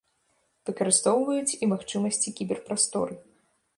[0.69, 3.13] Выкарыстоўваюць і магчымасці кібер-прасторы.